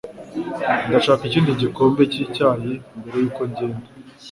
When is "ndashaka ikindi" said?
0.87-1.51